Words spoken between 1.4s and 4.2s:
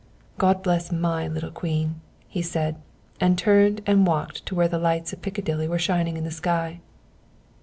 Queen," he said, and turned and